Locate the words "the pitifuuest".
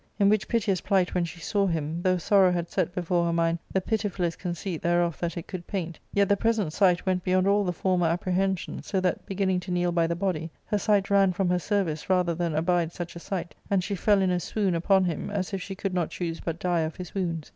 3.71-4.35